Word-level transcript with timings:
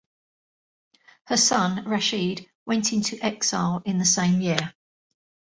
Her 1.27 1.37
son, 1.37 1.85
Rashid, 1.85 2.49
went 2.65 2.91
into 2.91 3.23
exile 3.23 3.83
in 3.85 3.99
the 3.99 4.05
same 4.05 4.41
year. 4.41 4.73